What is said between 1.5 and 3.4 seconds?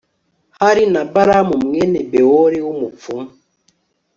mwene bewori w'umupfumu